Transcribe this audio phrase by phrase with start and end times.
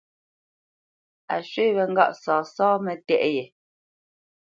[1.35, 3.45] A swe wé ŋgâʼ sasá mətéʼ ye.